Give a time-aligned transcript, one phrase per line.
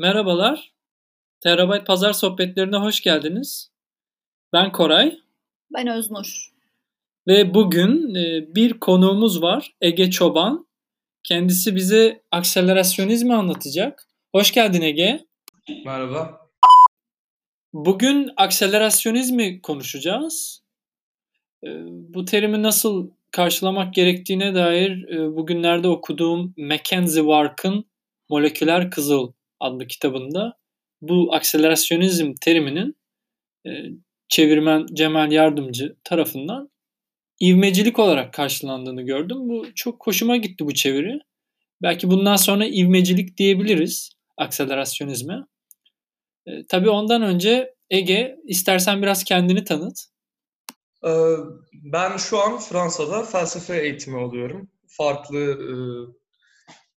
[0.00, 0.72] Merhabalar.
[1.40, 3.70] Terabyte Pazar Sohbetlerine hoş geldiniz.
[4.52, 5.18] Ben Koray.
[5.74, 6.50] Ben Öznur.
[7.26, 9.74] Ve bugün e, bir konuğumuz var.
[9.80, 10.66] Ege Çoban.
[11.22, 14.08] Kendisi bize akselerasyonizmi anlatacak.
[14.32, 15.26] Hoş geldin Ege.
[15.84, 16.48] Merhaba.
[17.72, 20.62] Bugün akselerasyonizmi konuşacağız.
[21.64, 27.84] E, bu terimi nasıl karşılamak gerektiğine dair e, bugünlerde okuduğum Mackenzie Wark'ın
[28.28, 30.58] Moleküler Kızıl adlı kitabında
[31.00, 32.96] bu akselerasyonizm teriminin
[33.66, 33.70] e,
[34.28, 36.70] çevirmen Cemal Yardımcı tarafından
[37.42, 39.36] ivmecilik olarak karşılandığını gördüm.
[39.48, 41.18] Bu çok hoşuma gitti bu çeviri.
[41.82, 45.46] Belki bundan sonra ivmecilik diyebiliriz akselerasyonizme.
[46.46, 49.98] E, tabii ondan önce Ege istersen biraz kendini tanıt.
[51.06, 51.36] Ee,
[51.72, 54.68] ben şu an Fransa'da felsefe eğitimi alıyorum.
[54.88, 55.72] Farklı e,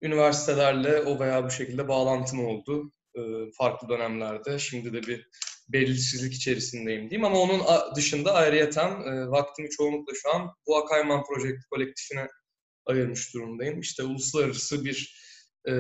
[0.02, 3.22] üniversitelerle o veya bu şekilde bağlantım oldu e,
[3.58, 4.60] farklı dönemlerde.
[4.60, 5.28] Şimdi de bir
[5.70, 7.62] belirsizlik içerisindeyim diyeyim ama onun
[7.96, 12.28] dışında ayrıyeten e, vaktimi çoğunlukla şu an bu Akayman Project kolektifine
[12.86, 13.80] ayırmış durumdayım.
[13.80, 15.22] İşte uluslararası bir
[15.68, 15.74] e,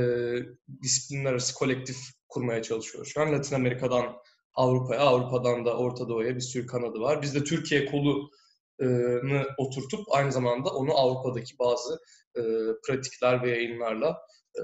[0.83, 1.97] disiplinler arası kolektif
[2.29, 3.11] kurmaya çalışıyoruz.
[3.13, 4.15] Şu an Latin Amerika'dan
[4.53, 7.21] Avrupa'ya, Avrupa'dan da Orta Doğu'ya bir sürü kanadı var.
[7.21, 8.29] Biz de Türkiye kolunu
[9.57, 11.99] oturtup aynı zamanda onu Avrupa'daki bazı
[12.37, 12.41] e,
[12.87, 14.21] pratikler ve yayınlarla
[14.57, 14.61] e,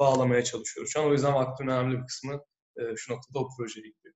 [0.00, 0.92] bağlamaya çalışıyoruz.
[0.92, 2.40] Şu an o yüzden vaktin önemli bir kısmı
[2.76, 4.14] e, şu noktada o projeye gidiyor.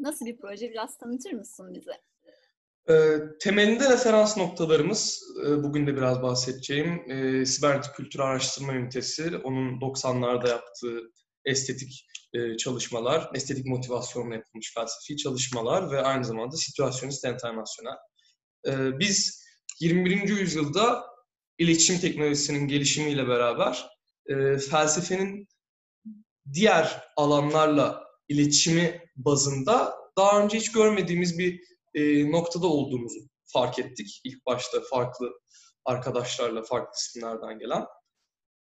[0.00, 0.70] Nasıl bir proje?
[0.70, 1.92] Biraz tanıtır mısın bize?
[2.90, 9.80] E, temelinde referans noktalarımız, e, bugün de biraz bahsedeceğim, e, Sibernetik Kültür Araştırma Ünitesi, onun
[9.80, 11.12] 90'larda yaptığı
[11.44, 17.96] estetik e, çalışmalar, estetik motivasyonla yapılmış felsefi çalışmalar ve aynı zamanda situasyonist internasyonel.
[18.66, 19.44] E, biz
[19.80, 20.28] 21.
[20.28, 21.04] yüzyılda
[21.58, 23.86] iletişim teknolojisinin gelişimiyle beraber
[24.26, 25.48] e, felsefenin
[26.52, 31.60] diğer alanlarla iletişimi bazında daha önce hiç görmediğimiz bir
[31.94, 34.20] e, noktada olduğumuzu fark ettik.
[34.24, 35.30] İlk başta farklı
[35.84, 37.84] arkadaşlarla, farklı isimlerden gelen.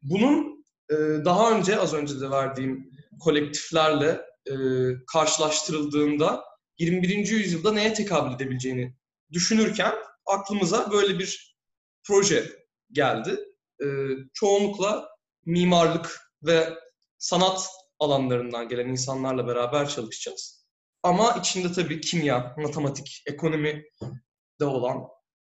[0.02, 4.54] Bunun e, daha önce, az önce de verdiğim kolektiflerle e,
[5.08, 6.44] karşılaştırıldığında
[6.80, 7.28] 21.
[7.28, 8.96] yüzyılda neye tekabül edebileceğini
[9.32, 9.94] düşünürken
[10.26, 11.58] aklımıza böyle bir
[12.04, 13.40] proje geldi.
[13.82, 13.86] E,
[14.34, 15.10] çoğunlukla
[15.46, 16.74] mimarlık ve
[17.18, 17.68] sanat
[18.00, 20.66] alanlarından gelen insanlarla beraber çalışacağız.
[21.04, 23.84] Ama içinde tabii kimya, matematik, ekonomi
[24.60, 25.04] de olan,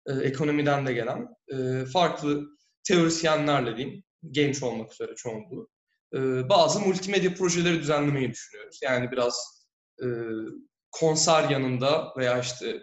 [0.08, 2.47] e, ekonomiden de gelen e, farklı
[2.84, 5.70] teorisyenlerle diyeyim, genç olmak üzere çoğunluğu,
[6.16, 8.80] e, bazı multimedya projeleri düzenlemeyi düşünüyoruz.
[8.84, 9.66] Yani biraz
[10.03, 10.08] e,
[10.91, 12.81] konser yanında veya işte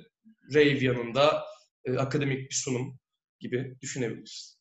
[0.54, 1.44] rave yanında
[1.84, 2.98] e, akademik bir sunum
[3.41, 4.59] gibi düşünebiliriz.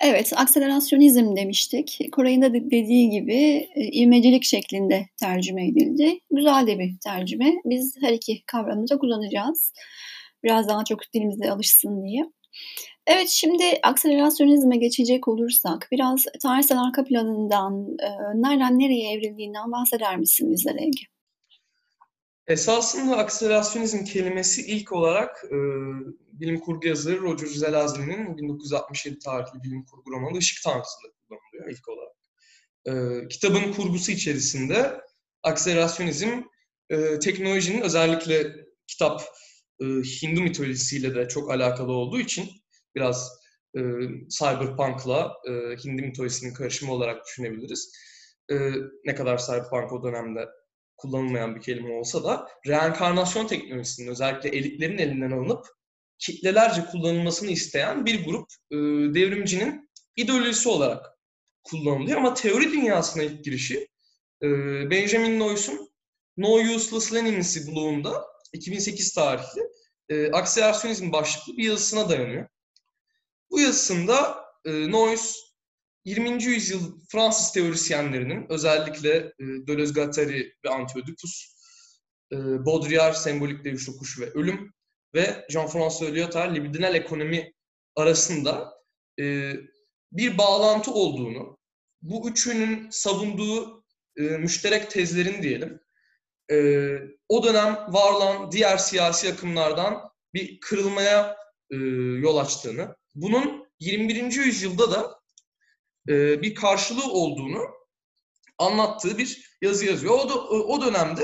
[0.00, 2.08] Evet, akselerasyonizm demiştik.
[2.12, 6.18] Koray'ın da dediği gibi e, ivmecilik şeklinde tercüme edildi.
[6.30, 7.54] Güzel de bir tercüme.
[7.64, 9.72] Biz her iki kavramı da kullanacağız.
[10.44, 12.22] Biraz daha çok dilimize alışsın diye.
[13.06, 20.50] Evet, şimdi akselerasyonizme geçecek olursak biraz tarihsel arka planından, e, nereden nereye evrildiğinden bahseder misin
[20.50, 21.15] bizlere Ege?
[22.48, 25.56] Esasında akselerasyonizm kelimesi ilk olarak e,
[26.32, 32.16] bilim kurgu yazarı Roger Zelazny'nin 1967 tarihli bilim kurgu romanı Işık Tanrısı'nda kullanılıyor ilk olarak.
[32.86, 32.92] E,
[33.28, 35.00] kitabın kurgusu içerisinde
[35.42, 36.42] akselerasyonizm
[36.90, 38.54] e, teknolojinin özellikle
[38.86, 39.22] kitap
[39.80, 42.48] e, Hindu mitolojisiyle de çok alakalı olduğu için
[42.94, 43.30] biraz
[43.76, 43.80] e,
[44.28, 45.52] cyberpunk'la e,
[45.84, 47.92] Hindu mitolojisinin karışımı olarak düşünebiliriz.
[48.50, 48.54] E,
[49.04, 50.48] ne kadar cyberpunk o dönemde
[50.96, 55.66] kullanılmayan bir kelime olsa da reenkarnasyon teknolojisinin özellikle elitlerin elinden alınıp
[56.18, 58.76] kitlelerce kullanılmasını isteyen bir grup e,
[59.14, 61.06] devrimcinin ideolojisi olarak
[61.64, 62.18] kullanılıyor.
[62.18, 63.88] Ama teori dünyasına ilk girişi
[64.42, 64.48] e,
[64.90, 65.90] Benjamin Noyce'un
[66.36, 69.62] No Useless Leniency bloğunda 2008 tarihli
[70.08, 72.48] e, akselerasyonizm başlıklı bir yazısına dayanıyor.
[73.50, 75.45] Bu yazısında e, Noyce
[76.06, 76.44] 20.
[76.44, 81.56] yüzyıl Fransız teorisyenlerinin özellikle e, Deleuze-Guattari ve Antioedipus,
[82.32, 84.72] e, Baudrillard sembolik deviş okuş ve ölüm
[85.14, 87.52] ve Jean-François Lyotard libidinal ekonomi
[87.96, 88.74] arasında
[89.20, 89.52] e,
[90.12, 91.58] bir bağlantı olduğunu,
[92.02, 93.84] bu üçünün savunduğu
[94.16, 95.80] müşterek tezlerin diyelim,
[97.28, 101.36] o dönem var olan diğer siyasi akımlardan bir kırılmaya
[102.20, 104.32] yol açtığını, bunun 21.
[104.32, 105.16] yüzyılda da
[106.08, 107.62] e, bir karşılığı olduğunu
[108.58, 110.14] anlattığı bir yazı yazıyor.
[110.14, 111.22] O, da, o dönemde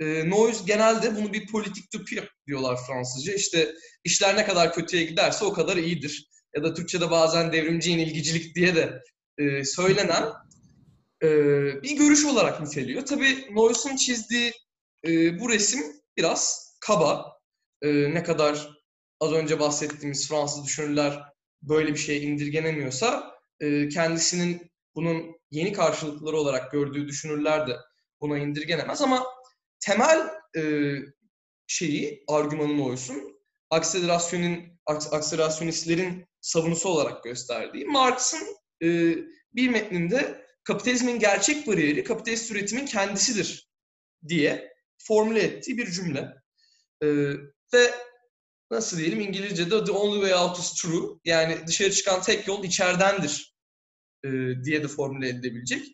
[0.00, 3.34] e, Noyes genelde bunu bir politik pire diyorlar Fransızca.
[3.34, 3.74] İşte
[4.04, 6.30] işler ne kadar kötüye giderse o kadar iyidir.
[6.56, 9.02] Ya da Türkçe'de bazen devrimci yenilgicilik diye de
[9.38, 10.24] e, söylenen
[11.22, 11.28] e,
[11.82, 13.06] bir görüş olarak niteliyor.
[13.06, 14.52] Tabii Noyce'un çizdiği
[15.06, 15.80] e, bu resim
[16.16, 17.38] biraz kaba.
[17.82, 18.80] E, ne kadar
[19.20, 21.22] az önce bahsettiğimiz Fransız düşünürler
[21.62, 27.76] böyle bir şeye indirgenemiyorsa e, kendisinin bunun yeni karşılıkları olarak gördüğü düşünürler de
[28.20, 29.26] buna indirgenemez ama
[29.80, 30.94] temel e,
[31.66, 33.40] şeyi, argümanın oysun
[33.70, 39.16] akselerasyonun, akselerasyonistlerin savunusu olarak gösterdiği Marx'ın e,
[39.54, 43.70] bir metninde kapitalizmin gerçek bariyeri kapitalist üretimin kendisidir
[44.28, 46.34] diye formüle ettiği bir cümle.
[47.02, 47.06] E,
[47.74, 47.90] ve
[48.70, 53.54] nasıl diyelim İngilizce'de the only way out is true yani dışarı çıkan tek yol içeridendir
[54.24, 54.28] e,
[54.64, 55.86] diye de formüle edilebilecek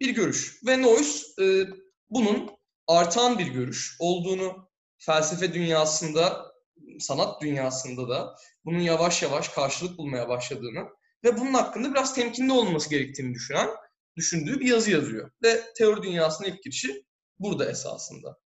[0.00, 0.60] bir görüş.
[0.66, 1.66] Ve Noyce e,
[2.10, 2.50] bunun
[2.86, 4.68] artan bir görüş olduğunu
[4.98, 6.52] felsefe dünyasında,
[6.98, 10.88] sanat dünyasında da bunun yavaş yavaş karşılık bulmaya başladığını
[11.24, 13.68] ve bunun hakkında biraz temkinli olması gerektiğini düşünen,
[14.16, 15.30] düşündüğü bir yazı yazıyor.
[15.42, 17.04] Ve teori dünyasına ilk girişi
[17.38, 18.38] burada esasında.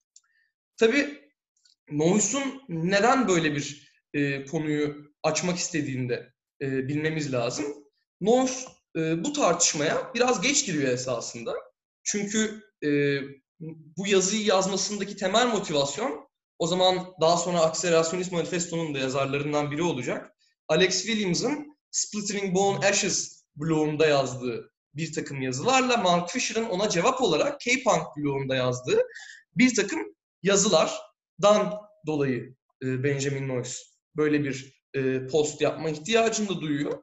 [0.76, 1.21] Tabii
[1.98, 7.64] Noyce'un neden böyle bir e, konuyu açmak istediğini de e, bilmemiz lazım.
[8.20, 8.54] Noyce
[8.96, 11.54] bu tartışmaya biraz geç giriyor esasında.
[12.04, 13.20] Çünkü e,
[13.96, 16.28] bu yazıyı yazmasındaki temel motivasyon
[16.58, 20.32] o zaman daha sonra Akselerasyonist Manifesto'nun da yazarlarından biri olacak.
[20.68, 27.60] Alex Williams'ın Splittering Bone Ashes blogunda yazdığı bir takım yazılarla Mark Fisher'ın ona cevap olarak
[27.60, 29.02] K-Punk blogunda yazdığı
[29.56, 30.00] bir takım
[31.42, 33.70] yazılardan dolayı e, Benjamin Noyce
[34.16, 37.02] böyle bir e, post yapma ihtiyacını da duyuyor.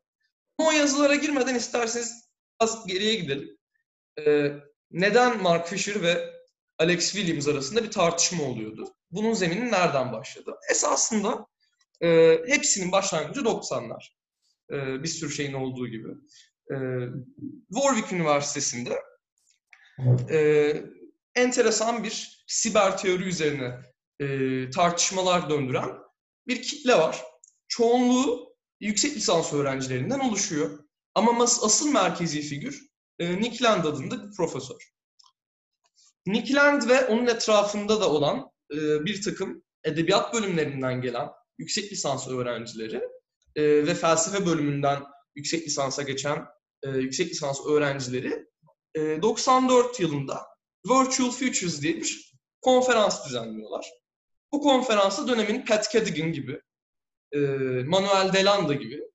[0.58, 3.58] O yazılara girmeden isterseniz az geriye gidelim.
[4.26, 4.54] E,
[4.92, 6.34] neden Mark Fisher ve
[6.78, 8.94] Alex Williams arasında bir tartışma oluyordu?
[9.12, 10.56] Bunun zemini nereden başladı?
[10.72, 11.46] Esasında
[12.48, 14.04] hepsinin başlangıcı 90'lar.
[15.04, 16.08] bir sürü şeyin olduğu gibi.
[17.74, 19.02] Warwick Üniversitesi'nde
[21.36, 23.80] enteresan bir siber teori üzerine
[24.74, 25.90] tartışmalar döndüren
[26.48, 27.24] bir kitle var.
[27.68, 30.80] Çoğunluğu yüksek lisans öğrencilerinden oluşuyor.
[31.16, 32.90] Ama asıl merkezi figür
[33.20, 34.92] Nick Land adında bir profesör.
[36.26, 38.52] Nick Land ve onun etrafında da olan
[39.06, 43.02] bir takım edebiyat bölümlerinden gelen yüksek lisans öğrencileri
[43.58, 45.04] ve felsefe bölümünden
[45.36, 46.46] yüksek lisansa geçen
[46.86, 48.46] yüksek lisans öğrencileri
[48.98, 50.48] 94 yılında
[50.86, 53.99] Virtual Futures diye bir konferans düzenliyorlar.
[54.52, 56.62] Bu konferansta dönemin Pat Cadigan gibi,
[57.86, 59.10] Manuel Delanda gibi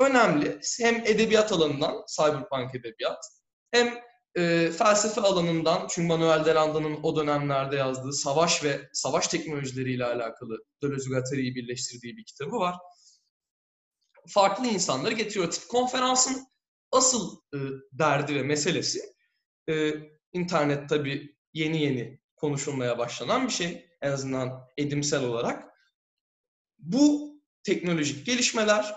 [0.00, 3.24] önemli hem edebiyat alanından, cyberpunk edebiyat,
[3.70, 3.98] hem
[4.36, 11.10] e, felsefe alanından, çünkü Manuel Delanda'nın o dönemlerde yazdığı savaş ve savaş teknolojileriyle alakalı Deleuze
[11.10, 12.74] Guattari'yi birleştirdiği bir kitabı var.
[14.28, 15.54] Farklı insanları getiriyor.
[15.68, 16.46] Konferansın
[16.92, 17.58] asıl e,
[17.92, 19.00] derdi ve meselesi
[19.70, 19.92] e,
[20.32, 23.89] internet tabii yeni yeni konuşulmaya başlanan bir şey.
[24.02, 25.64] En azından edimsel olarak.
[26.78, 28.94] Bu teknolojik gelişmeler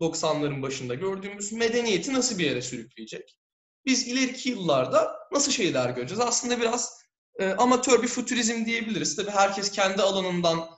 [0.00, 3.38] 90'ların başında gördüğümüz medeniyeti nasıl bir yere sürükleyecek?
[3.86, 6.20] Biz ileriki yıllarda nasıl şeyler göreceğiz?
[6.20, 6.98] Aslında biraz
[7.38, 9.16] e, amatör bir futurizm diyebiliriz.
[9.16, 10.68] Tabii herkes kendi alanından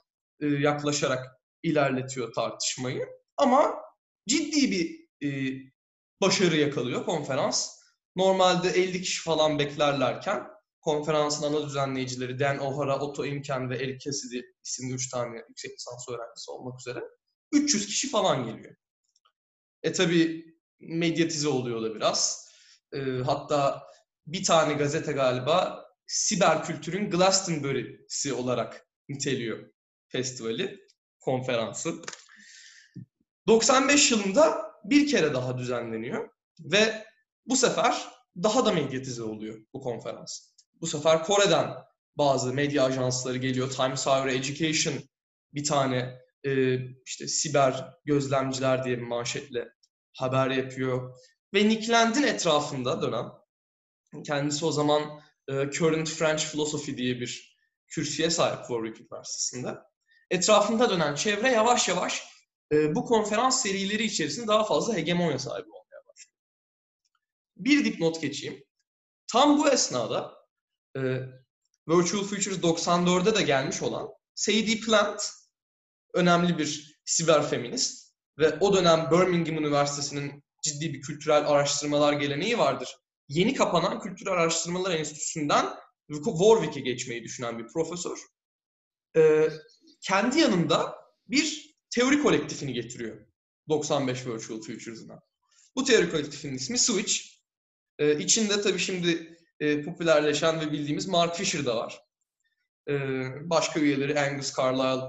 [0.40, 1.26] e, yaklaşarak
[1.62, 3.08] ilerletiyor tartışmayı.
[3.36, 3.74] Ama
[4.28, 5.28] ciddi bir e,
[6.20, 7.80] başarı yakalıyor konferans.
[8.16, 10.46] Normalde 50 kişi falan beklerlerken
[10.80, 16.08] konferansın ana düzenleyicileri Dan O'Hara, Otto Imken ve Eric Cassidy isimli 3 tane yüksek lisans
[16.08, 17.04] öğrencisi olmak üzere
[17.52, 18.76] 300 kişi falan geliyor.
[19.82, 20.46] E tabi
[20.80, 22.50] medyatize oluyor da biraz.
[22.92, 23.82] E, hatta
[24.26, 29.70] bir tane gazete galiba siber kültürün Glastonbury'si olarak niteliyor
[30.08, 30.86] festivali,
[31.20, 31.94] konferansı.
[33.46, 37.04] 95 yılında bir kere daha düzenleniyor ve
[37.46, 38.08] bu sefer
[38.42, 40.49] daha da medyatize oluyor bu konferans.
[40.80, 41.74] Bu sefer Kore'den
[42.16, 43.70] bazı medya ajansları geliyor.
[43.70, 44.94] Times Higher Education
[45.54, 49.68] bir tane e, işte siber gözlemciler diye bir manşetle
[50.12, 51.18] haber yapıyor.
[51.54, 53.26] Ve Nick Land'in etrafında dönen,
[54.24, 55.02] kendisi o zaman
[55.48, 57.56] e, Current French Philosophy diye bir
[57.88, 59.78] kürsüye sahip Warwick Üniversitesi'nde.
[60.30, 62.22] Etrafında dönen çevre yavaş yavaş
[62.72, 66.38] e, bu konferans serileri içerisinde daha fazla hegemonya sahibi olmaya başlıyor.
[67.56, 68.64] Bir dipnot geçeyim.
[69.32, 70.39] Tam bu esnada
[70.96, 71.00] e,
[71.88, 75.30] Virtual Futures 94'de de gelmiş olan Sadie Plant
[76.14, 82.96] önemli bir siber feminist ve o dönem Birmingham Üniversitesi'nin ciddi bir kültürel araştırmalar geleneği vardır.
[83.28, 85.66] Yeni kapanan Kültürel Araştırmalar Enstitüsü'nden
[86.08, 88.18] Warwick'e geçmeyi düşünen bir profesör.
[89.16, 89.48] Ee,
[90.00, 90.94] kendi yanında
[91.28, 93.26] bir teori kolektifini getiriyor
[93.68, 95.20] 95 Virtual Futures'ına.
[95.76, 97.14] Bu teori kolektifinin ismi Switch.
[97.98, 102.02] E, içinde tabii şimdi e, popülerleşen ve bildiğimiz Mark Fisher da var.
[102.88, 102.94] E,
[103.50, 105.04] başka üyeleri Angus Carlyle,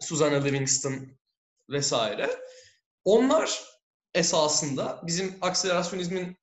[0.00, 1.08] Susanna Livingston
[1.70, 2.30] vesaire.
[3.04, 3.64] Onlar
[4.14, 6.36] esasında bizim akselerasyonizmin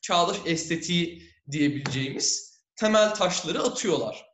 [0.00, 4.26] çağdaş estetiği diyebileceğimiz temel taşları atıyorlar.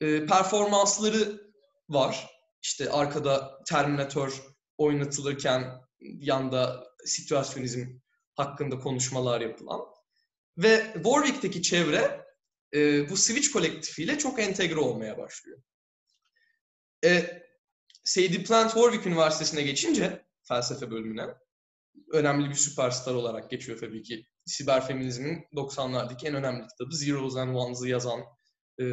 [0.00, 1.50] E, performansları
[1.88, 2.30] var.
[2.62, 4.42] İşte arkada Terminator
[4.78, 7.86] oynatılırken yanda situasyonizm
[8.34, 9.99] hakkında konuşmalar yapılan.
[10.58, 12.26] Ve Warwick'teki çevre
[12.74, 15.62] e, bu Switch kolektifiyle çok entegre olmaya başlıyor.
[17.04, 17.42] E,
[18.04, 21.26] Sadie Plant Warwick Üniversitesi'ne geçince felsefe bölümüne
[22.12, 24.26] önemli bir süperstar olarak geçiyor tabii ki.
[24.46, 28.20] Siber feminizmin 90'lardaki en önemli kitabı Zeros and Ones'ı yazan
[28.80, 28.84] e,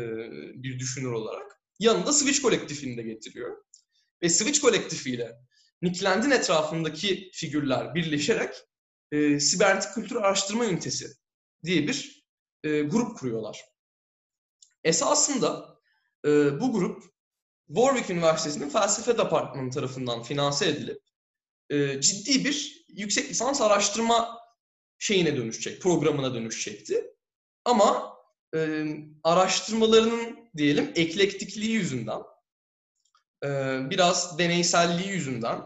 [0.64, 1.62] bir düşünür olarak.
[1.80, 3.58] Yanında Switch kolektifini de getiriyor.
[4.24, 5.36] Ve Switch kolektifiyle
[5.82, 8.56] Nick Land'in etrafındaki figürler birleşerek
[9.12, 11.08] e, sibernetik kültür araştırma ünitesi
[11.64, 12.28] diye bir
[12.64, 13.66] e, grup kuruyorlar.
[14.84, 15.80] Esasında
[16.26, 17.04] e, bu grup
[17.68, 21.02] Warwick Üniversitesi'nin felsefe departmanı tarafından finanse edilip
[21.70, 24.40] e, ciddi bir yüksek lisans araştırma
[25.00, 27.14] şeyine dönüşecek, programına dönüşecekti.
[27.66, 28.18] Ama
[28.56, 28.86] e,
[29.24, 32.22] araştırmalarının diyelim eklektikliği yüzünden,
[33.44, 33.50] e,
[33.90, 35.62] biraz deneyselliği yüzünden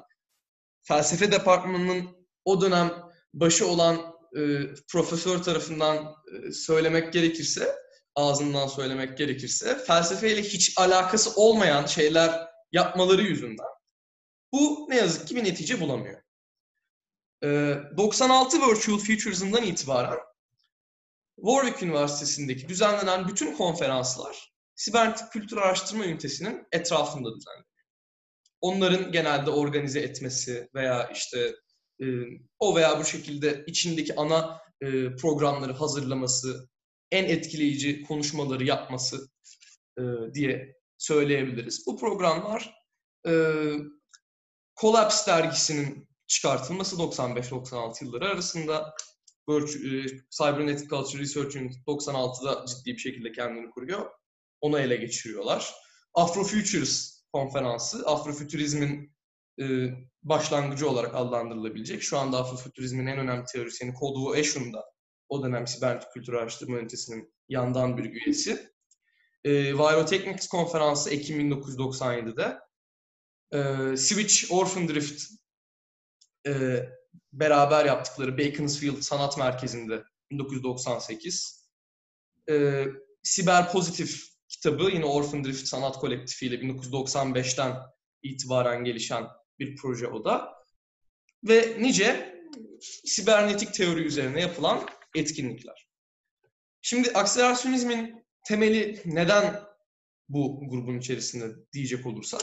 [0.82, 4.42] felsefe departmanının o dönem başı olan e,
[4.92, 7.76] profesör tarafından e, söylemek gerekirse,
[8.16, 13.72] ağzından söylemek gerekirse, felsefeyle hiç alakası olmayan şeyler yapmaları yüzünden
[14.54, 16.22] bu ne yazık ki bir netice bulamıyor.
[17.44, 17.48] E,
[17.98, 20.20] 96 Virtual Futurism'dan itibaren
[21.36, 27.66] Warwick Üniversitesi'ndeki düzenlenen bütün konferanslar Sibernetik Kültür Araştırma Ünitesi'nin etrafında düzenleniyor.
[28.62, 31.56] Onların genelde organize etmesi veya işte
[32.02, 32.06] e,
[32.60, 36.70] o veya bu şekilde içindeki ana e, programları hazırlaması,
[37.12, 39.30] en etkileyici konuşmaları yapması
[39.98, 40.02] e,
[40.34, 41.88] diye söyleyebiliriz.
[41.88, 42.74] Bu programlar
[43.28, 43.34] e,
[44.82, 48.96] Collapse dergisinin çıkartılması 95-96 yılları arasında
[50.30, 54.12] Cybernetic Culture Research Unit 96'da ciddi bir şekilde kendini kuruyor.
[54.62, 55.74] Onu ele geçiriyorlar.
[56.14, 59.16] Afrofutures konferansı, Afrofuturizmin
[59.60, 59.66] e,
[60.24, 62.04] başlangıcı olarak adlandırılabilecek.
[62.04, 64.86] Şu anda Afrofuturizmin en önemli teorisyeni Kodwo Eshun da
[65.30, 68.72] o dönem sibernetik kültür araştırma ünitesinin yandan bir üyesi.
[69.44, 72.60] E, Virotechnics konferansı Ekim 1997'de.
[73.54, 75.22] E, Switch Orphan Drift
[76.48, 76.84] e,
[77.34, 81.68] beraber yaptıkları Beaconsfield Sanat Merkezi'nde 1998.
[82.50, 82.86] E,
[83.24, 87.78] Siber Pozitif kitabı yine Orphan Drift Sanat Kolektifi ile 1995'ten
[88.24, 89.28] itibaren gelişen
[89.62, 90.54] bir proje o da.
[91.44, 92.36] Ve nice
[93.06, 95.88] sibernetik teori üzerine yapılan etkinlikler.
[96.82, 99.62] Şimdi akselerasyonizmin temeli neden
[100.30, 102.42] bu grubun içerisinde diyecek olursak,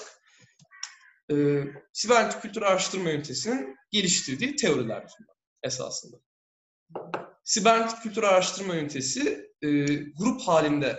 [1.31, 5.07] e, sibernetik kültür araştırma ünitesinin geliştirdiği teoriler
[5.63, 6.17] esasında.
[7.45, 10.99] Sibernetik kültür araştırma ünitesi e, grup halinde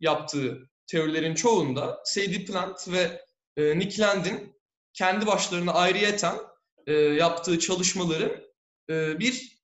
[0.00, 3.22] yaptığı teorilerin çoğunda Sadie Plant ve
[3.56, 4.57] e, Nick Land'in
[4.98, 6.38] kendi başlarına ayrıyeten
[6.86, 8.52] e, yaptığı çalışmaları
[8.90, 9.62] e, bir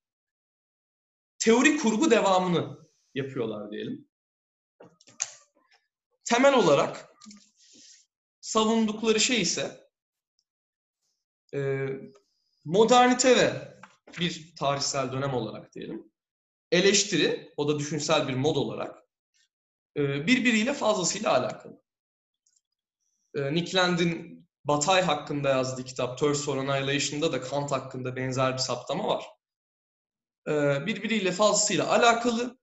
[1.38, 4.08] teori kurgu devamını yapıyorlar diyelim.
[6.24, 7.08] Temel olarak
[8.40, 9.90] savundukları şey ise
[11.54, 11.86] e,
[12.64, 13.78] modernite ve
[14.20, 16.12] bir tarihsel dönem olarak diyelim,
[16.70, 19.04] eleştiri, o da düşünsel bir mod olarak,
[19.96, 21.82] e, birbiriyle fazlasıyla alakalı.
[23.34, 24.33] E, Nick Land'in
[24.64, 29.24] Batay hakkında yazdığı kitap Thirst for Annihilation'da da Kant hakkında benzer bir saptama var.
[30.48, 32.58] E, birbiriyle fazlasıyla alakalı.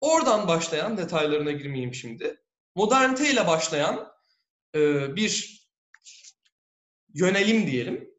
[0.00, 2.42] Oradan başlayan, detaylarına girmeyeyim şimdi,
[2.74, 4.12] modernite ile başlayan
[5.16, 5.58] bir
[7.14, 8.14] yönelim diyelim.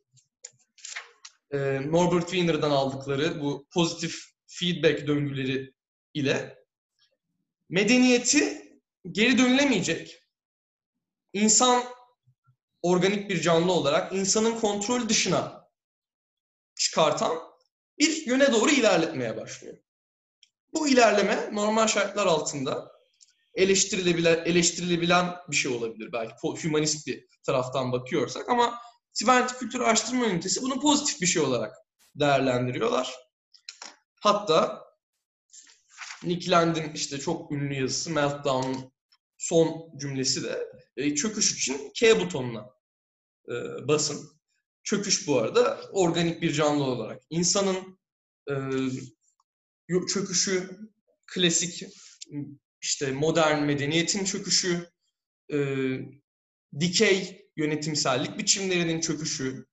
[1.91, 5.73] Norbert Wiener'dan aldıkları bu pozitif feedback döngüleri
[6.13, 6.63] ile
[7.69, 8.71] medeniyeti
[9.11, 10.23] geri dönülemeyecek,
[11.33, 11.83] insan
[12.81, 15.69] organik bir canlı olarak insanın kontrol dışına
[16.75, 17.37] çıkartan
[17.99, 19.77] bir yöne doğru ilerletmeye başlıyor.
[20.73, 22.91] Bu ilerleme normal şartlar altında
[23.53, 28.79] eleştirilebilen, eleştirilebilen bir şey olabilir belki humanist bir taraftan bakıyorsak ama
[29.13, 31.75] Sibernetik Kültür Araştırma Ünitesi bunu pozitif bir şey olarak
[32.15, 33.15] değerlendiriyorlar.
[34.21, 34.83] Hatta
[36.23, 38.91] Nick Land'in işte çok ünlü yazısı Meltdown'un
[39.49, 42.69] son cümlesi de e, çöküş için K butonuna
[43.47, 43.53] e,
[43.87, 44.29] basın.
[44.83, 47.99] Çöküş bu arada organik bir canlı olarak insanın
[48.49, 48.55] e,
[50.13, 50.69] çöküşü,
[51.27, 51.83] klasik
[52.81, 54.89] işte modern medeniyetin çöküşü,
[55.53, 55.57] e,
[56.79, 59.65] dikey yönetimsellik biçimlerinin çöküşü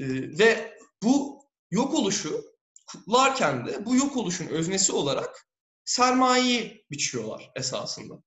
[0.00, 0.04] e,
[0.38, 2.44] ve bu yok oluşu
[2.86, 5.48] kutlarken de bu yok oluşun öznesi olarak
[5.84, 8.22] sermayeyi biçiyorlar esasında.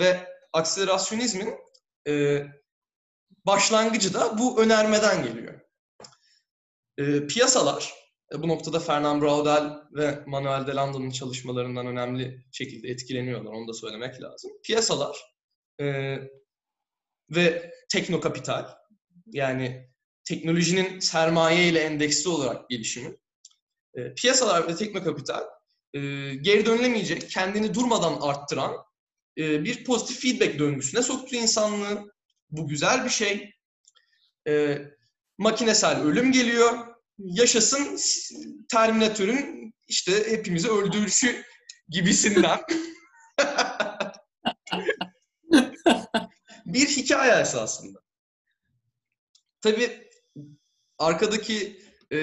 [0.00, 1.54] Ve akselerasyonizmin
[2.08, 2.42] e,
[3.46, 5.60] başlangıcı da bu önermeden geliyor.
[6.98, 7.92] E, piyasalar,
[8.34, 13.72] e, bu noktada Fernand Braudel ve Manuel de Landa'nın çalışmalarından önemli şekilde etkileniyorlar, onu da
[13.72, 14.50] söylemek lazım.
[14.64, 15.16] Piyasalar
[15.80, 16.16] e,
[17.30, 18.74] ve teknokapital,
[19.26, 19.90] yani
[20.24, 23.16] teknolojinin sermaye ile endeksli olarak gelişimi,
[23.94, 25.44] e, piyasalar ve teknokapital
[25.94, 26.00] e,
[26.34, 28.89] geri dönülemeyecek, kendini durmadan arttıran
[29.40, 32.12] e, bir pozitif feedback döngüsüne soktu insanlığı.
[32.50, 33.54] Bu güzel bir şey.
[34.48, 34.78] E,
[35.38, 36.86] makinesel ölüm geliyor.
[37.18, 37.98] Yaşasın
[38.68, 41.44] Terminatör'ün işte hepimizi öldürüşü
[41.88, 42.60] gibisinden.
[46.66, 47.98] bir hikaye esasında.
[49.60, 50.08] Tabii
[50.98, 51.82] arkadaki
[52.12, 52.16] e,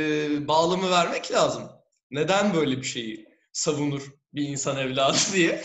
[0.48, 1.70] bağlamı vermek lazım.
[2.12, 5.64] Neden böyle bir şeyi savunur bir insan evladı diye.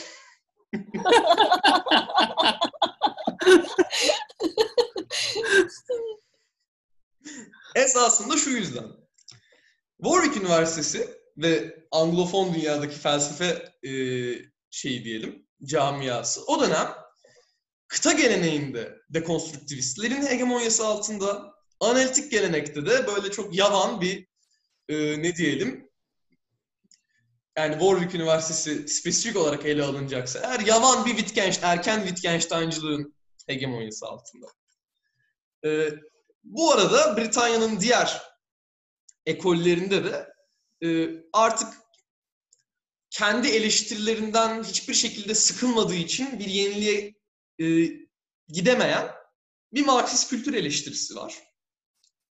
[7.74, 8.86] Esasında şu yüzden.
[10.02, 13.90] Warwick Üniversitesi ve Anglofon dünyadaki felsefe e,
[14.70, 16.44] şeyi diyelim, camiası.
[16.46, 16.88] O dönem
[17.88, 24.26] kıta geleneğinde dekonstruktivistlerin hegemonyası altında, analitik gelenekte de böyle çok yavan bir
[24.88, 25.91] e, ne diyelim
[27.56, 33.14] yani Warwick Üniversitesi spesifik olarak ele alınacaksa eğer yavan bir Wittgenstein, erken Wittgensteincılığın
[33.46, 34.46] hegemonyası altında.
[35.64, 35.90] Ee,
[36.44, 38.22] bu arada Britanya'nın diğer
[39.26, 40.32] ekollerinde de
[40.86, 41.68] e, artık
[43.10, 47.14] kendi eleştirilerinden hiçbir şekilde sıkılmadığı için bir yeniliğe
[47.60, 47.64] e,
[48.48, 49.10] gidemeyen
[49.72, 51.34] bir Marksist kültür eleştirisi var.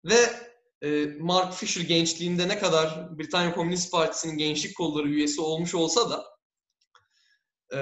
[0.04, 0.49] Ve
[1.18, 6.24] Mark Fisher gençliğinde ne kadar Britanya Komünist Partisi'nin gençlik kolları üyesi olmuş olsa da
[7.70, 7.78] e,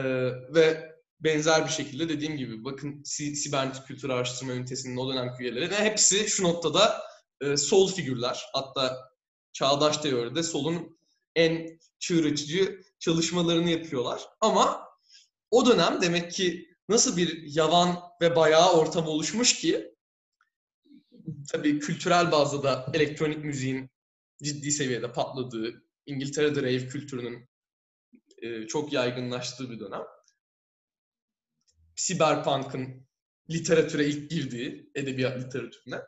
[0.55, 5.77] ve benzer bir şekilde dediğim gibi bakın Sibernetik Kültür Araştırma Ünitesi'nin o dönemki üyeleri ve
[5.77, 7.03] hepsi şu noktada
[7.41, 8.47] e, sol figürler.
[8.53, 9.11] Hatta
[9.53, 10.99] çağdaş teoride solun
[11.35, 14.23] en çığır açıcı çalışmalarını yapıyorlar.
[14.41, 14.89] Ama
[15.51, 19.95] o dönem demek ki nasıl bir yavan ve bayağı ortam oluşmuş ki
[21.53, 23.91] tabii kültürel bazda da elektronik müziğin
[24.43, 27.49] ciddi seviyede patladığı, İngiltere'de rave kültürünün
[28.43, 30.03] e, çok yaygınlaştığı bir dönem.
[31.97, 33.09] Cyberpunk'ın
[33.51, 36.01] literatüre ilk girdiği, edebiyat literatürüne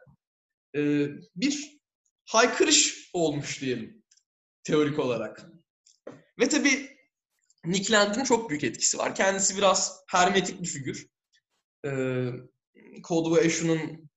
[0.77, 1.81] e, bir
[2.25, 4.05] haykırış olmuş diyelim
[4.65, 5.47] teorik olarak.
[6.41, 6.97] Ve tabii
[7.65, 9.15] Nick Land'ın çok büyük etkisi var.
[9.15, 11.07] Kendisi biraz hermetik bir figür.
[11.87, 11.91] E,
[13.09, 14.10] Cold ve Eshu'nun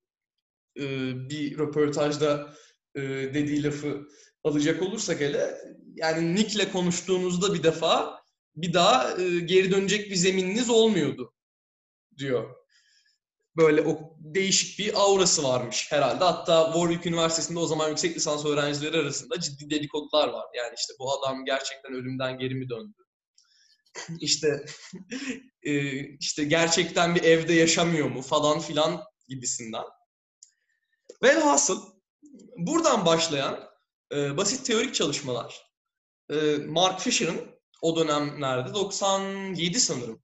[0.78, 0.84] e,
[1.30, 2.54] bir röportajda
[2.96, 3.02] e,
[3.34, 4.08] dediği lafı
[4.44, 5.58] alacak olursak hele
[5.96, 8.24] yani Nick'le konuştuğunuzda bir defa
[8.56, 11.34] bir daha e, geri dönecek bir zemininiz olmuyordu
[12.18, 12.56] diyor.
[13.58, 16.24] Böyle o değişik bir aurası varmış herhalde.
[16.24, 20.46] Hatta Warwick Üniversitesi'nde o zaman yüksek lisans öğrencileri arasında ciddi dedikodular var.
[20.56, 22.98] Yani işte bu adam gerçekten ölümden geri mi döndü?
[24.22, 24.66] işte
[25.64, 29.84] e, işte gerçekten bir evde yaşamıyor mu falan filan gibisinden.
[31.24, 31.82] Velhasıl
[32.58, 33.70] buradan başlayan
[34.12, 35.74] e, basit teorik çalışmalar
[36.30, 37.42] e, Mark Fisher'ın
[37.82, 40.24] o dönemlerde 97 sanırım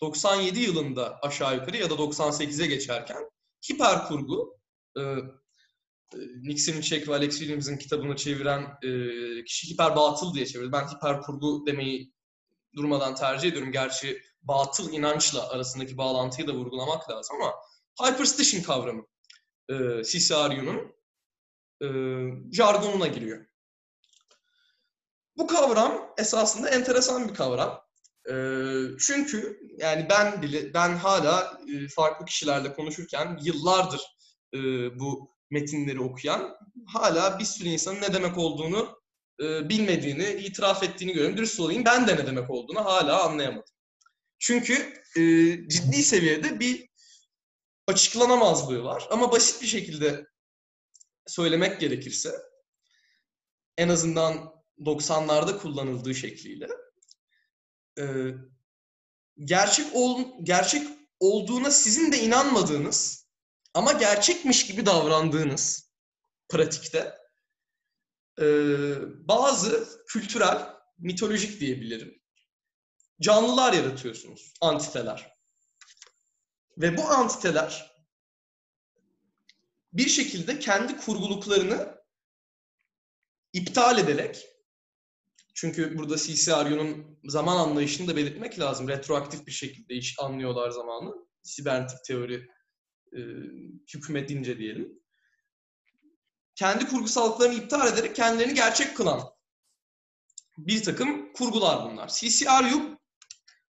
[0.00, 3.30] 97 yılında aşağı yukarı ya da 98'e geçerken
[3.70, 4.58] hiper kurgu
[4.96, 5.18] e, e
[6.42, 10.72] Nick Simicek ve Alex Williams'ın kitabını çeviren e, kişi hiper batıl diye çevirdi.
[10.72, 12.12] Ben hiper kurgu demeyi
[12.76, 13.72] durmadan tercih ediyorum.
[13.72, 17.54] Gerçi batıl inançla arasındaki bağlantıyı da vurgulamak lazım ama
[18.02, 19.06] hyperstition kavramı
[19.68, 20.94] e, Cicerio'nun
[21.82, 21.86] e,
[22.52, 23.46] jargonuna giriyor.
[25.36, 27.82] Bu kavram esasında enteresan bir kavram.
[28.30, 28.34] E,
[28.98, 34.00] çünkü yani ben bile ben hala e, farklı kişilerle konuşurken yıllardır
[34.54, 34.58] e,
[34.98, 38.98] bu metinleri okuyan hala bir sürü insanın ne demek olduğunu
[39.42, 41.36] e, bilmediğini, itiraf ettiğini görüyorum.
[41.36, 43.74] Dürüst olayım ben de ne demek olduğunu hala anlayamadım.
[44.38, 44.74] Çünkü
[45.16, 45.22] e,
[45.68, 46.87] ciddi seviyede bir
[47.88, 49.08] açıklanamazlığı var.
[49.10, 50.26] Ama basit bir şekilde
[51.26, 52.32] söylemek gerekirse
[53.76, 56.68] en azından 90'larda kullanıldığı şekliyle
[57.98, 58.04] e,
[59.44, 60.88] gerçek ol, gerçek
[61.20, 63.28] olduğuna sizin de inanmadığınız
[63.74, 65.92] ama gerçekmiş gibi davrandığınız
[66.48, 67.18] pratikte
[68.40, 68.44] e,
[69.28, 72.22] bazı kültürel mitolojik diyebilirim.
[73.20, 75.37] Canlılar yaratıyorsunuz, antiteler.
[76.78, 77.98] Ve bu antiteler
[79.92, 81.98] bir şekilde kendi kurguluklarını
[83.52, 84.46] iptal ederek
[85.54, 88.88] çünkü burada CCRU'nun zaman anlayışını da belirtmek lazım.
[88.88, 91.14] Retroaktif bir şekilde iş anlıyorlar zamanı.
[91.42, 92.48] Sibernetik teori
[93.12, 93.20] e,
[93.94, 95.02] hükmetince diyelim.
[96.54, 99.22] Kendi kurgusallıklarını iptal ederek kendilerini gerçek kılan
[100.58, 102.08] bir takım kurgular bunlar.
[102.08, 102.98] CCRU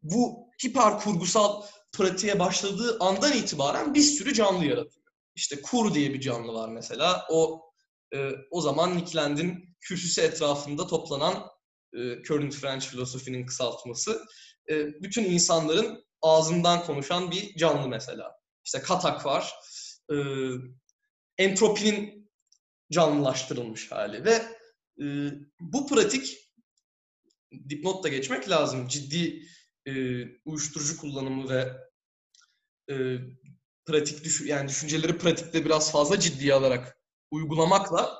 [0.02, 5.06] bu hiper kurgusal pratiğe başladığı andan itibaren bir sürü canlı yaratıyor.
[5.34, 7.26] İşte Kur diye bir canlı var mesela.
[7.30, 7.62] O
[8.14, 11.48] e, o zaman Nick Land'in kürsüsü etrafında toplanan
[11.94, 14.24] e, Current French filosofinin kısaltması.
[14.70, 18.32] E, bütün insanların ağzından konuşan bir canlı mesela.
[18.64, 19.54] İşte Katak var.
[20.12, 20.16] E,
[21.38, 22.30] entropinin
[22.92, 24.42] canlılaştırılmış hali ve
[25.00, 25.06] e,
[25.60, 26.36] bu pratik
[27.68, 28.88] dipnot da geçmek lazım.
[28.88, 29.42] Ciddi
[29.88, 29.92] e,
[30.44, 31.72] uyuşturucu kullanımı ve
[32.90, 33.18] e,
[33.86, 36.98] pratik düş yani düşünceleri pratikte biraz fazla ciddiye alarak
[37.30, 38.18] uygulamakla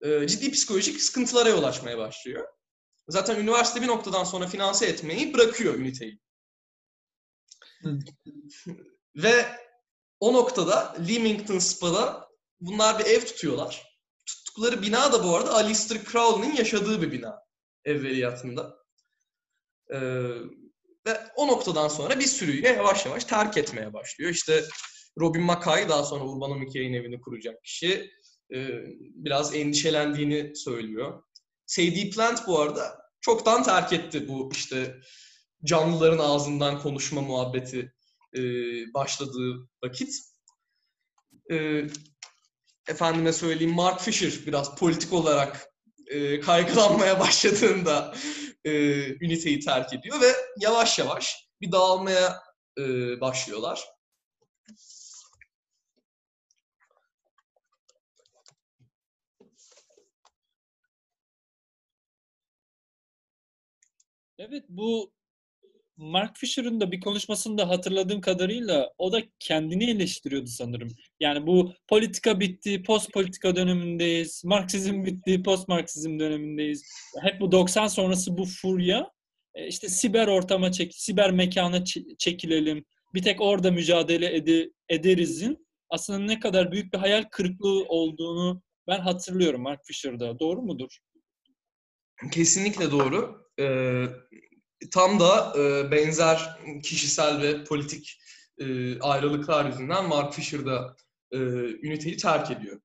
[0.00, 2.48] e, ciddi psikolojik sıkıntılara yol açmaya başlıyor.
[3.08, 6.20] Zaten üniversite bir noktadan sonra finanse etmeyi bırakıyor üniteyi.
[9.16, 9.46] Ve
[10.20, 12.28] o noktada Leamington Spa'da
[12.60, 13.98] bunlar bir ev tutuyorlar.
[14.26, 17.42] Tuttukları bina da bu arada Alistair Crowley'nin yaşadığı bir bina
[17.84, 18.76] evveliyatında.
[19.94, 20.30] Ee,
[21.06, 24.30] ve o noktadan sonra bir sürüyle yavaş yavaş terk etmeye başlıyor.
[24.30, 24.64] İşte
[25.20, 28.10] Robin Mackay daha sonra Urbanomik yayın evini kuracak kişi
[28.54, 28.68] e,
[29.14, 31.22] biraz endişelendiğini söylüyor.
[31.66, 34.96] Sadie Plant bu arada çoktan terk etti bu işte
[35.64, 37.92] canlıların ağzından konuşma muhabbeti
[38.34, 38.40] e,
[38.94, 40.14] başladığı vakit.
[41.52, 41.86] E,
[42.88, 45.70] efendime söyleyeyim Mark Fisher biraz politik olarak
[46.42, 48.14] kaygılanmaya başladığında
[48.64, 48.70] e,
[49.24, 52.42] üniteyi terk ediyor ve yavaş yavaş bir dağılmaya
[52.78, 52.82] e,
[53.20, 53.84] başlıyorlar.
[64.38, 65.12] Evet bu
[65.96, 70.88] Mark Fisher'ın da bir konuşmasında hatırladığım kadarıyla o da kendini eleştiriyordu sanırım.
[71.20, 74.44] Yani bu politika bitti, post politika dönemindeyiz.
[74.44, 76.84] Marksizm bitti, post Marksizm dönemindeyiz.
[77.22, 79.10] Hep bu 90 sonrası bu furya
[79.54, 81.84] e, işte siber ortama çek, siber mekana
[82.18, 82.84] çekilelim.
[83.14, 89.00] Bir tek orada mücadele ede, ederizin aslında ne kadar büyük bir hayal kırıklığı olduğunu ben
[89.00, 90.38] hatırlıyorum Mark Fisher'da.
[90.38, 90.98] Doğru mudur?
[92.32, 93.46] Kesinlikle doğru.
[93.60, 94.04] Ee,
[94.90, 98.18] tam da e, benzer kişisel ve politik
[98.58, 100.96] e, ayrılıklar yüzünden Mark Fisher da
[101.32, 101.38] e,
[101.86, 102.80] üniteyi terk ediyor.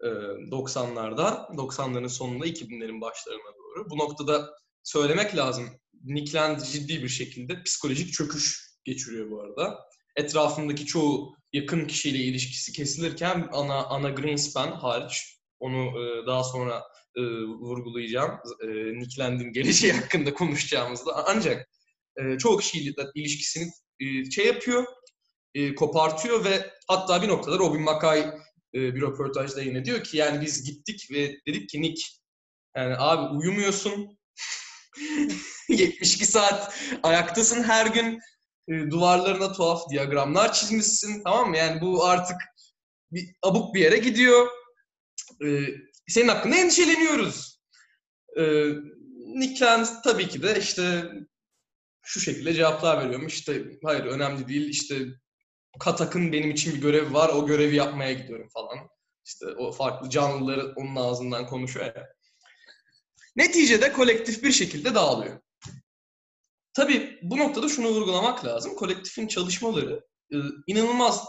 [0.00, 0.06] E,
[0.50, 3.90] 90'larda, 90'ların sonunda 2000'lerin başlarına doğru.
[3.90, 4.50] Bu noktada
[4.82, 5.68] söylemek lazım.
[6.04, 9.78] Nick Land ciddi bir şekilde psikolojik çöküş geçiriyor bu arada.
[10.16, 16.82] Etrafındaki çoğu yakın kişiyle ilişkisi kesilirken ana ana Greenspan hariç onu e, daha sonra
[17.16, 18.30] e, vurgulayacağım.
[18.62, 18.66] E,
[18.98, 21.24] Nick Land'in geleceği hakkında konuşacağımızda.
[21.26, 21.68] Ancak
[22.16, 24.84] e, çoğu kişiyle ilişkisini e, şey yapıyor,
[25.54, 28.20] e, kopartıyor ve hatta bir noktada Robin Mackay
[28.74, 32.02] e, bir röportajda yine diyor ki yani biz gittik ve dedik ki Nick
[32.76, 34.18] yani abi uyumuyorsun
[35.68, 38.18] 72 saat ayaktasın her gün
[38.68, 41.56] e, duvarlarına tuhaf diyagramlar çizmişsin tamam mı?
[41.56, 42.36] Yani bu artık
[43.12, 44.46] bir abuk bir yere gidiyor.
[45.44, 45.66] E,
[46.08, 47.60] senin hakkında endişeleniyoruz.
[48.38, 48.42] E,
[49.34, 51.10] Nick Land tabii ki de işte
[52.02, 53.34] şu şekilde cevaplar veriyormuş.
[53.34, 55.06] İşte hayır önemli değil işte
[55.80, 58.78] Katak'ın benim için bir görevi var o görevi yapmaya gidiyorum falan.
[59.24, 62.08] İşte o farklı canlıları onun ağzından konuşuyor ya.
[63.36, 65.40] Neticede kolektif bir şekilde dağılıyor.
[66.74, 68.74] Tabii bu noktada şunu vurgulamak lazım.
[68.74, 71.24] Kolektifin çalışmaları e, inanılmaz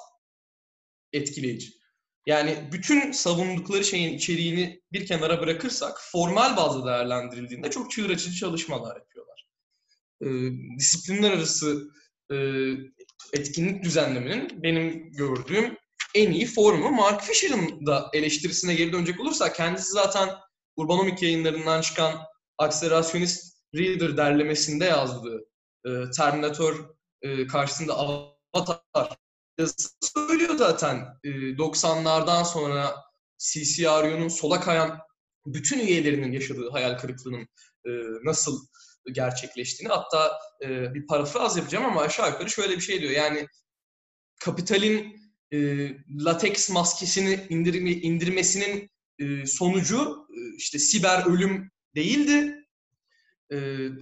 [1.13, 1.73] etkileyici.
[2.25, 8.95] Yani bütün savundukları şeyin içeriğini bir kenara bırakırsak formal bazda değerlendirildiğinde çok çığır açıcı çalışmalar
[8.95, 9.47] yapıyorlar.
[10.21, 10.27] E,
[10.79, 11.91] disiplinler arası
[12.32, 12.36] e,
[13.33, 15.77] etkinlik düzenlemenin benim gördüğüm
[16.15, 16.91] en iyi formu.
[16.91, 20.29] Mark Fisher'ın da eleştirisine geri dönecek olursa kendisi zaten
[20.75, 22.19] Urbanomik yayınlarından çıkan
[22.57, 25.45] Akselerasyonist Reader derlemesinde yazdığı
[25.86, 26.89] e, Terminator
[27.21, 27.97] e, karşısında
[28.53, 29.17] Avatar
[30.01, 31.07] söylüyor zaten.
[31.23, 32.95] E, 90'lardan sonra
[33.38, 34.99] CCRU'nun sola kayan
[35.45, 37.47] bütün üyelerinin yaşadığı hayal kırıklığının
[37.86, 37.89] e,
[38.23, 38.67] nasıl
[39.12, 43.12] gerçekleştiğini hatta e, bir parafraz yapacağım ama aşağı yukarı şöyle bir şey diyor.
[43.12, 43.48] Yani
[44.42, 45.16] kapitalin
[45.54, 45.58] e,
[46.10, 48.89] lateks maskesini indirme, indirmesinin
[49.20, 52.60] e, sonucu e, işte siber ölüm değildi.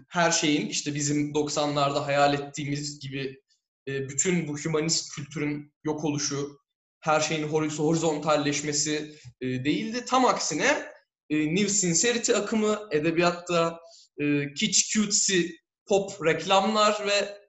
[0.10, 3.42] her şeyin işte bizim 90'larda hayal ettiğimiz gibi
[3.88, 6.60] e, bütün bu humanist kültürün yok oluşu,
[7.02, 10.06] her şeyin horizontalleşmesi e, değildi.
[10.06, 10.86] Tam aksine
[11.30, 13.80] e, New Sincerity akımı, edebiyatta
[14.21, 15.41] e, kitsch cutesy
[15.86, 17.41] pop reklamlar ve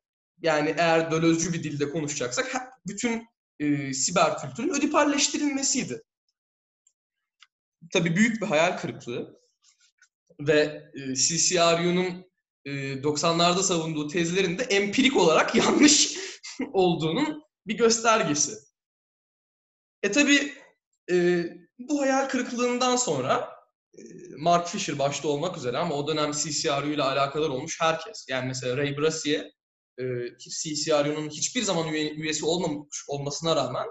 [0.42, 2.56] yani eğer dölözcü bir dilde konuşacaksak
[2.86, 3.26] bütün
[3.60, 6.02] e, siber kültürün ödipalleştirilmesiydi.
[7.92, 9.40] Tabii büyük bir hayal kırıklığı
[10.40, 12.32] ve e, CCRU'nun
[12.64, 16.18] e, 90'larda savunduğu tezlerin de empirik olarak yanlış
[16.72, 18.52] olduğunun bir göstergesi.
[20.02, 20.54] E tabi
[21.10, 21.44] e,
[21.78, 23.61] bu hayal kırıklığından sonra
[24.38, 28.26] Mark Fisher başta olmak üzere ama o dönem CCRU ile alakadar olmuş herkes.
[28.28, 29.50] Yani mesela Ray Brassier
[29.98, 30.04] e,
[30.38, 33.86] CCRU'nun hiçbir zaman üye, üyesi olmamış olmasına rağmen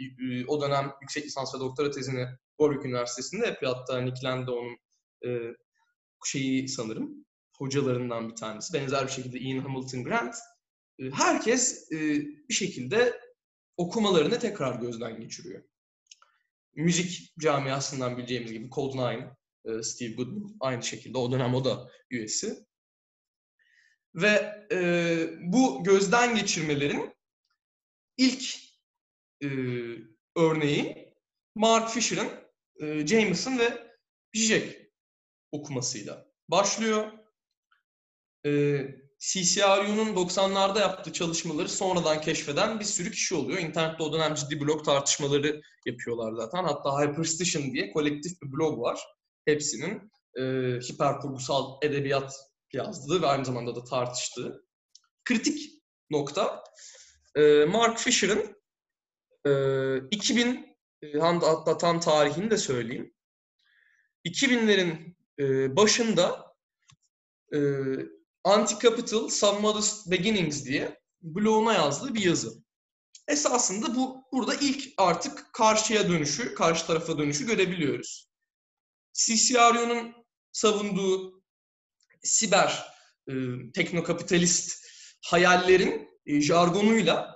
[0.00, 2.26] e, o dönem yüksek lisans ve doktora tezini
[2.60, 3.74] Warwick Üniversitesi'nde yapıyor.
[3.74, 4.76] Hatta Nick Land onun
[5.26, 5.54] e,
[6.24, 7.24] şeyi sanırım
[7.58, 8.74] hocalarından bir tanesi.
[8.74, 10.34] Benzer bir şekilde Ian Hamilton Grant.
[10.98, 11.96] E, herkes e,
[12.48, 13.20] bir şekilde
[13.76, 15.62] okumalarını tekrar gözden geçiriyor.
[16.76, 21.90] Müzik camiasından bileceğimiz gibi Cold Nine, e, Steve Goodman aynı şekilde o dönem o da
[22.10, 22.66] üyesi.
[24.14, 24.78] Ve e,
[25.40, 27.14] bu gözden geçirmelerin
[28.16, 28.54] ilk
[29.42, 29.48] e,
[30.36, 31.14] örneği
[31.54, 32.28] Mark Fisher'ın
[32.80, 33.94] e, Jameson ve
[34.34, 34.92] Zizek
[35.52, 37.12] okumasıyla başlıyor.
[38.46, 38.50] E,
[39.18, 43.58] CCRU'nun 90'larda yaptığı çalışmaları sonradan keşfeden bir sürü kişi oluyor.
[43.58, 46.64] İnternette o dönem ciddi blog tartışmaları yapıyorlar zaten.
[46.64, 49.00] Hatta Hyperstation diye kolektif bir blog var.
[49.44, 50.42] Hepsinin e,
[50.80, 52.34] hiperkurgusal edebiyat
[52.72, 54.64] yazdığı ve aynı zamanda da tartıştığı.
[55.24, 56.64] Kritik nokta
[57.36, 58.56] e, Mark Fisher'ın
[59.46, 63.14] e, 2000 e, hatta tam tarihini de söyleyeyim.
[64.26, 66.54] 2000'lerin e, başında
[67.52, 67.58] e,
[68.44, 72.64] Anti-Capital Some Modest Beginnings diye bloguna yazdığı bir yazı.
[73.28, 78.33] Esasında bu burada ilk artık karşıya dönüşü, karşı tarafa dönüşü görebiliyoruz.
[79.14, 80.14] CCRU'nun
[80.52, 81.42] savunduğu
[82.22, 82.84] siber,
[83.28, 83.32] e,
[83.74, 84.84] teknokapitalist
[85.24, 87.34] hayallerin e, jargonuyla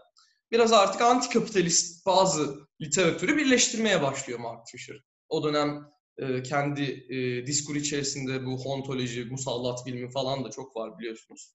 [0.51, 4.97] biraz artık antikapitalist bazı literatürü birleştirmeye başlıyor Mark Fisher.
[5.29, 5.85] O dönem
[6.19, 11.55] e, kendi e, diskur içerisinde bu ontoloji, musallat bilimi falan da çok var biliyorsunuz.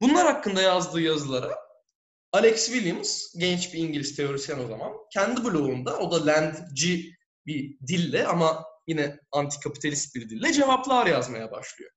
[0.00, 1.56] Bunlar hakkında yazdığı yazılara
[2.32, 8.26] Alex Williams, genç bir İngiliz teorisyen o zaman, kendi blogunda, o da landci bir dille
[8.26, 11.90] ama yine antikapitalist bir dille cevaplar yazmaya başlıyor.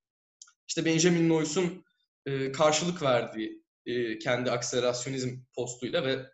[0.67, 1.86] İşte Benjamin Noyce'un
[2.25, 6.25] e, karşılık verdiği e, kendi akselerasyonizm postuyla ve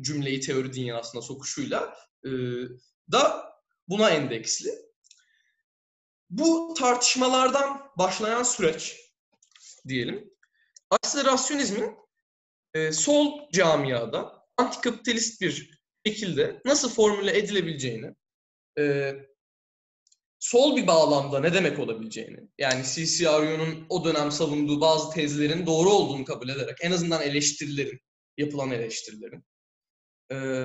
[0.00, 2.30] cümleyi teori dünyasına sokuşuyla e,
[3.12, 3.52] da
[3.88, 4.70] buna endeksli.
[6.30, 8.96] Bu tartışmalardan başlayan süreç
[9.88, 10.30] diyelim,
[10.90, 11.96] akselerasyonizmin
[12.74, 18.14] e, sol camiada antikapitalist bir şekilde nasıl formüle edilebileceğini,
[18.78, 19.14] e,
[20.40, 26.24] sol bir bağlamda ne demek olabileceğini, yani CCRU'nun o dönem savunduğu bazı tezlerin doğru olduğunu
[26.24, 28.00] kabul ederek, en azından eleştirilerin,
[28.38, 29.44] yapılan eleştirilerin,
[30.32, 30.64] e,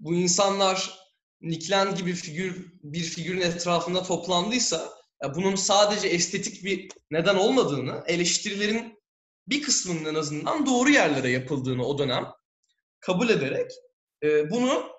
[0.00, 0.98] bu insanlar
[1.40, 8.98] Niklen gibi figür bir figürün etrafında toplandıysa ya bunun sadece estetik bir neden olmadığını, eleştirilerin
[9.48, 12.26] bir kısmının en azından doğru yerlere yapıldığını o dönem
[13.00, 13.70] kabul ederek
[14.22, 14.97] e, bunu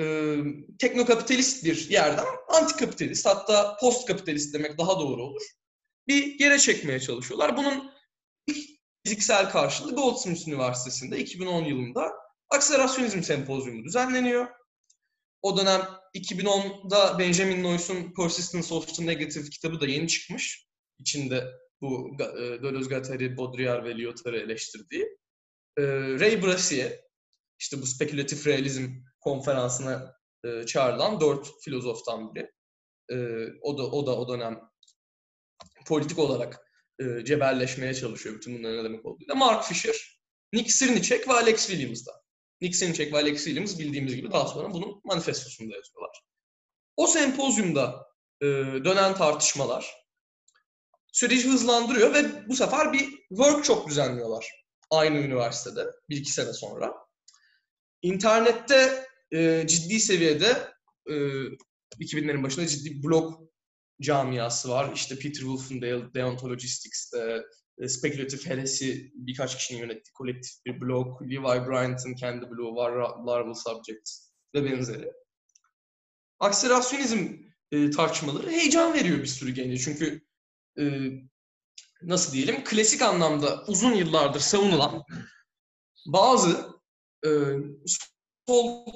[0.00, 0.36] e,
[0.78, 5.42] teknokapitalist bir yerden antikapitalist hatta postkapitalist demek daha doğru olur.
[6.08, 7.56] Bir yere çekmeye çalışıyorlar.
[7.56, 7.90] Bunun
[9.04, 12.12] fiziksel karşılığı Goldsmiths Üniversitesi'nde 2010 yılında
[12.50, 14.48] akselerasyonizm sempozyumu düzenleniyor.
[15.42, 15.80] O dönem
[16.14, 20.66] 2010'da Benjamin Noyce'un Persistence of the Negative kitabı da yeni çıkmış.
[20.98, 21.44] İçinde
[21.80, 25.02] bu e, Deleuze-Guattari, Baudrillard ve Lyotard'ı eleştirdiği.
[25.78, 25.82] E,
[26.20, 27.00] Ray Brassier,
[27.58, 28.88] işte bu spekülatif realizm
[29.20, 32.50] konferansına e, çağrılan dört filozoftan biri.
[33.62, 34.60] O da o da o dönem
[35.86, 36.60] politik olarak
[37.24, 39.34] cebelleşmeye çalışıyor bütün bunların ne demek olduğuyla.
[39.34, 40.20] Mark Fisher,
[40.52, 42.12] Nick Srnicek ve Alex Williams'da.
[42.60, 46.22] Nick Srnicek ve Alex Williams bildiğimiz gibi daha sonra bunun manifestosunda yazıyorlar.
[46.96, 48.06] O sempozyumda
[48.40, 48.46] e,
[48.84, 49.94] dönen tartışmalar
[51.12, 56.94] süreci hızlandırıyor ve bu sefer bir workshop düzenliyorlar aynı üniversitede bir iki sene sonra.
[58.02, 60.68] İnternette e, ciddi seviyede
[61.06, 61.14] e,
[62.00, 63.50] 2000'lerin başında ciddi blog
[64.00, 64.92] camiası var.
[64.94, 65.82] İşte Peter Wolf'un
[66.14, 67.42] Deontologistics'te,
[67.78, 72.92] e, spekülatif heresi birkaç kişinin yönettiği kolektif bir blog, Levi Bryant'ın kendi blogu var,
[73.26, 75.12] Larval Subjects ve benzeri.
[76.40, 77.28] Akselerasyonizm
[77.72, 79.78] e, tartışmaları heyecan veriyor bir sürü gence.
[79.78, 80.20] Çünkü
[80.78, 80.84] e,
[82.02, 85.04] nasıl diyelim klasik anlamda uzun yıllardır savunulan
[86.06, 86.80] bazı
[87.26, 87.30] e,
[88.46, 88.86] sol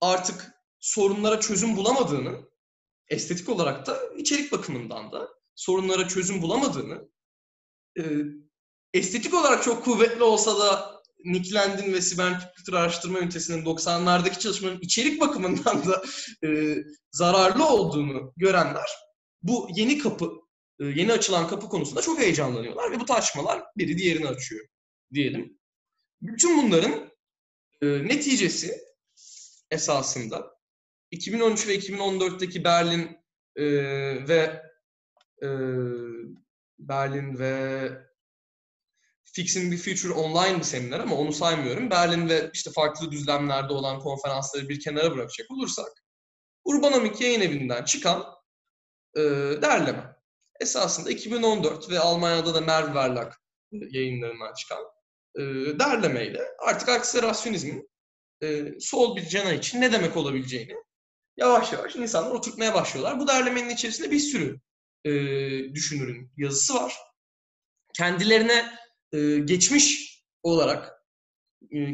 [0.00, 2.50] artık sorunlara çözüm bulamadığını
[3.08, 7.08] estetik olarak da içerik bakımından da sorunlara çözüm bulamadığını
[7.98, 8.02] e,
[8.94, 14.80] estetik olarak çok kuvvetli olsa da Nick Landin ve Siber Twitter Araştırma Ünitesi'nin 90'lardaki çalışmanın
[14.80, 16.02] içerik bakımından da
[16.46, 16.76] e,
[17.12, 18.90] zararlı olduğunu görenler
[19.42, 20.32] bu yeni kapı,
[20.80, 24.66] e, yeni açılan kapı konusunda çok heyecanlanıyorlar ve bu tartışmalar biri diğerini açıyor
[25.14, 25.58] diyelim.
[26.22, 27.09] Bütün bunların
[27.82, 28.80] e, neticesi
[29.70, 30.60] esasında
[31.10, 33.18] 2013 ve 2014'teki Berlin
[33.56, 33.64] e,
[34.28, 34.62] ve
[35.42, 35.48] e,
[36.78, 37.90] Berlin ve
[39.24, 41.90] Fixing the Future online bir seminer ama onu saymıyorum.
[41.90, 45.88] Berlin ve işte farklı düzlemlerde olan konferansları bir kenara bırakacak olursak
[46.64, 48.24] Urbanomik yayın evinden çıkan
[49.16, 49.20] e,
[49.62, 50.16] derleme.
[50.60, 53.32] Esasında 2014 ve Almanya'da da Merv Verlag
[53.72, 54.84] yayınlarından çıkan
[55.38, 55.42] e,
[55.78, 57.90] derlemeyle artık akselerasyonizmin
[58.42, 60.74] e, sol bir cana için ne demek olabileceğini
[61.36, 63.20] yavaş yavaş insanlar oturtmaya başlıyorlar.
[63.20, 64.60] Bu derlemenin içerisinde bir sürü
[65.04, 65.10] e,
[65.74, 66.94] düşünürün yazısı var.
[67.94, 68.80] Kendilerine
[69.44, 70.92] geçmiş olarak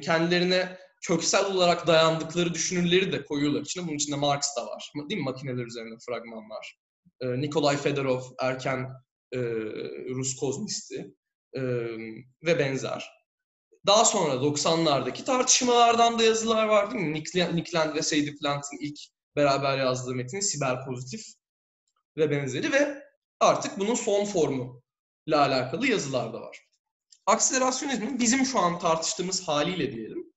[0.03, 3.87] kendilerine köksel olarak dayandıkları düşünürleri de koyuyorlar içine.
[3.87, 4.93] Bunun içinde Marx da var.
[5.09, 5.25] Değil mi?
[5.25, 6.79] Makineler üzerinde fragmanlar.
[7.23, 8.93] Nikolay Fedorov, erken
[10.15, 11.15] Rus kozmisti
[12.45, 13.11] ve benzer.
[13.87, 17.15] Daha sonra 90'lardaki tartışmalardan da yazılar var değil mi?
[17.15, 18.99] Nick, Nick Land ve Sadie Plant'in ilk
[19.37, 21.27] beraber yazdığı metin siber pozitif
[22.17, 23.03] ve benzeri ve
[23.41, 24.83] artık bunun son formu
[25.27, 26.67] ile alakalı yazılar da var.
[27.27, 30.33] Akselerasyonizmin bizim şu an tartıştığımız haliyle diyelim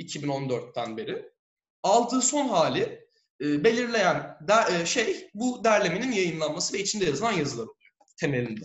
[0.00, 1.32] 2014'ten beri
[1.82, 3.08] aldığı son hali
[3.40, 8.64] e, belirleyen der, e, şey bu derlemenin yayınlanması ve içinde yazılan yazılar oluyor temelinde.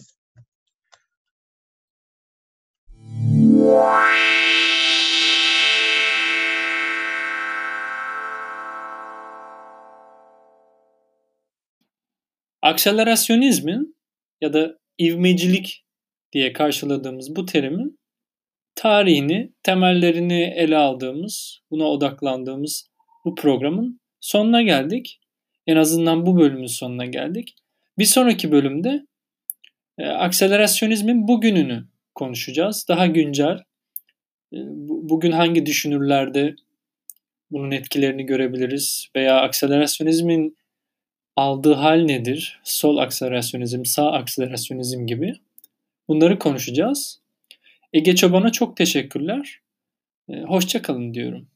[12.62, 13.97] Akselerasyonizmin
[14.41, 15.86] ya da ivmecilik
[16.32, 17.99] diye karşıladığımız bu terimin
[18.76, 22.91] tarihini, temellerini ele aldığımız, buna odaklandığımız
[23.26, 25.19] bu programın sonuna geldik.
[25.67, 27.56] En azından bu bölümün sonuna geldik.
[27.97, 29.08] Bir sonraki bölümde
[29.97, 32.86] e, akselerasyonizmin bugününü konuşacağız.
[32.89, 33.58] Daha güncel.
[34.54, 36.56] E, bugün hangi düşünürlerde
[37.52, 40.58] bunun etkilerini görebiliriz veya akselerasyonizmin
[41.36, 42.60] aldığı hal nedir?
[42.63, 45.34] Sol akselerasyonizm, sağ akselerasyonizm gibi.
[46.08, 47.21] Bunları konuşacağız.
[47.93, 49.60] Ege Çoban'a çok teşekkürler.
[50.30, 51.47] E, Hoşçakalın diyorum.